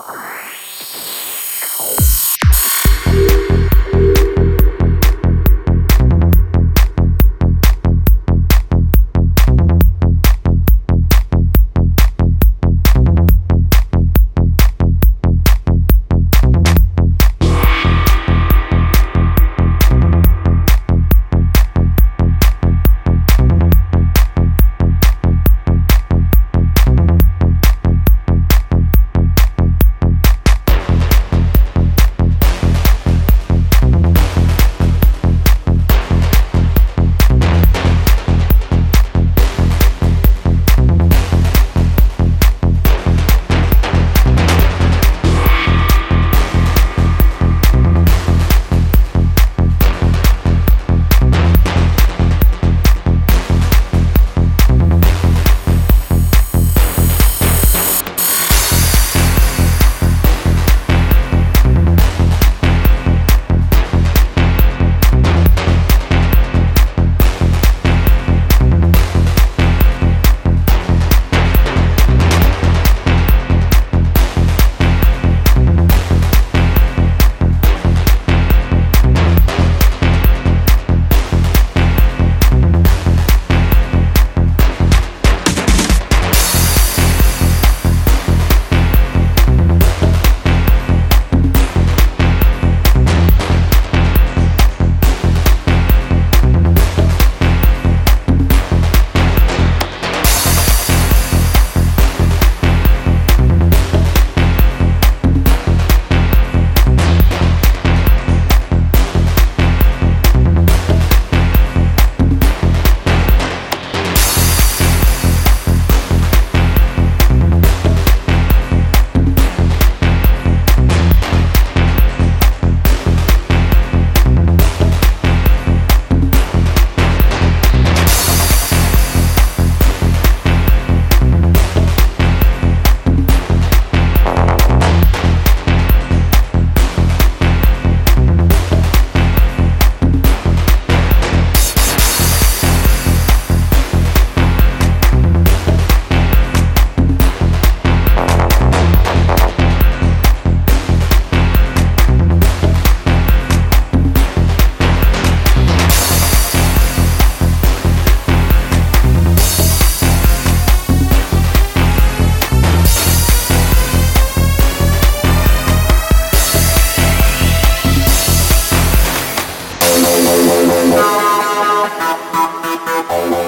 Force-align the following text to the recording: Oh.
Oh. 0.00 0.24